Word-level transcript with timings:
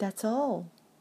That's 0.00 0.24
all. 0.24 0.66